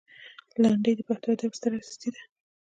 لنډۍ 0.61 0.93
د 0.97 1.01
پښتو 1.07 1.27
ادب 1.33 1.51
ستره 1.57 1.77
هستي 1.81 2.09
ده. 2.13 2.21